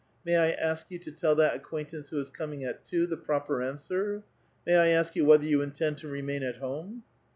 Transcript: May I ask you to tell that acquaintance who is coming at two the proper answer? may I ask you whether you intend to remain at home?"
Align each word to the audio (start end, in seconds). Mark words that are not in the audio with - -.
May 0.25 0.35
I 0.37 0.49
ask 0.49 0.87
you 0.89 0.97
to 0.97 1.11
tell 1.11 1.35
that 1.35 1.53
acquaintance 1.55 2.09
who 2.09 2.19
is 2.19 2.31
coming 2.31 2.63
at 2.63 2.87
two 2.87 3.05
the 3.05 3.17
proper 3.17 3.61
answer? 3.61 4.23
may 4.65 4.75
I 4.75 4.87
ask 4.87 5.15
you 5.15 5.25
whether 5.25 5.45
you 5.45 5.61
intend 5.61 5.99
to 5.99 6.07
remain 6.07 6.41
at 6.41 6.57
home?" 6.57 7.03